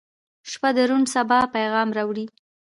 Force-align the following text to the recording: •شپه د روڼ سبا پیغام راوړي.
•شپه 0.51 0.69
د 0.75 0.77
روڼ 0.89 1.01
سبا 1.15 1.39
پیغام 1.55 1.89
راوړي. 1.97 2.25